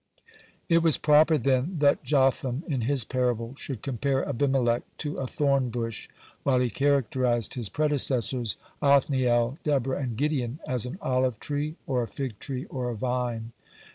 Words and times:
It 0.67 0.79
was 0.81 0.97
proper, 0.97 1.37
then, 1.37 1.75
that 1.77 2.03
Jotham, 2.03 2.63
in 2.67 2.81
his 2.81 3.03
parable, 3.03 3.53
should 3.55 3.83
compare 3.83 4.27
Abimelech 4.27 4.81
to 4.97 5.19
a 5.19 5.27
thorn 5.27 5.69
bush, 5.69 6.09
while 6.41 6.59
he 6.59 6.71
characterized 6.71 7.53
his 7.53 7.69
predecessors, 7.69 8.57
Othniel, 8.81 9.59
Deborah, 9.63 10.01
and 10.01 10.17
Gideon, 10.17 10.57
as 10.67 10.87
an 10.87 10.97
olive 11.03 11.39
tree, 11.39 11.75
or 11.85 12.01
a 12.01 12.07
fig 12.07 12.39
tree, 12.39 12.65
or 12.65 12.89
a 12.89 12.95
vine. 12.95 13.51